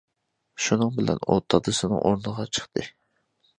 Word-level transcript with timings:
شۇنىڭ 0.67 0.93
بىلەن 0.95 1.21
ئۇ 1.27 1.37
دادىسىنىڭ 1.55 2.03
ئورنىغا 2.11 2.49
چىقتى. 2.59 2.89